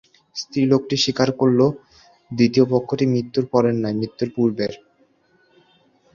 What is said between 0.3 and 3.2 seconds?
স্ত্রীলোকটি স্বীকার করলে দ্বিতীয় পক্ষটি